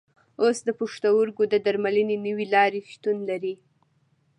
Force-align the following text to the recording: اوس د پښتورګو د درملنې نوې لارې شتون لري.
اوس 0.41 0.57
د 0.67 0.69
پښتورګو 0.79 1.43
د 1.49 1.55
درملنې 1.65 2.17
نوې 2.25 2.45
لارې 2.55 2.79
شتون 2.93 3.17
لري. 3.29 3.53